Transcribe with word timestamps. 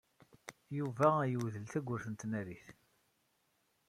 Yuba 0.77 1.09
yemdel 1.31 1.65
tawwurt 1.71 2.05
n 2.09 2.13
tnarit. 2.19 2.65